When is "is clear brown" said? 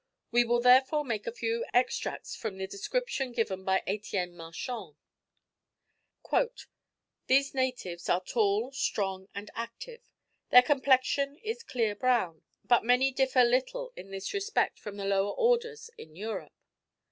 11.43-12.41